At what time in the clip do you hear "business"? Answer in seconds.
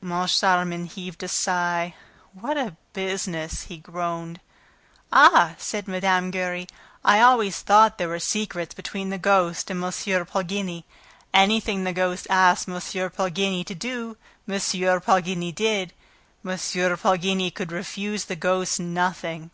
2.92-3.62